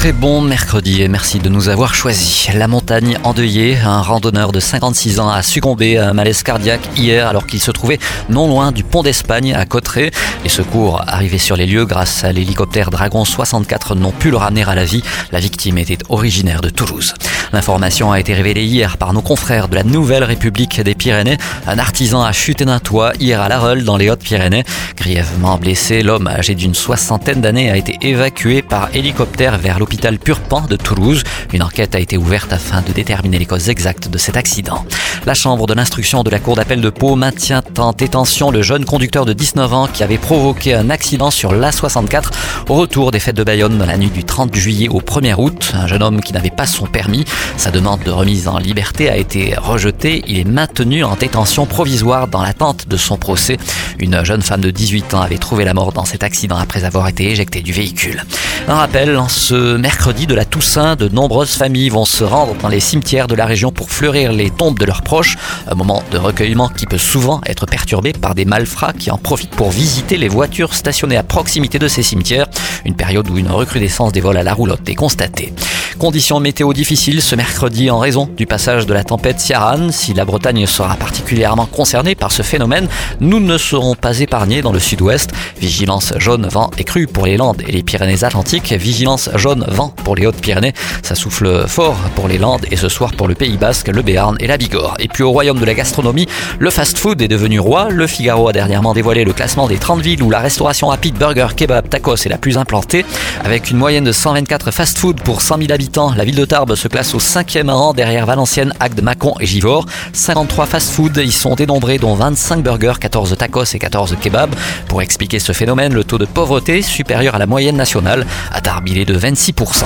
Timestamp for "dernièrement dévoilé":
98.54-99.24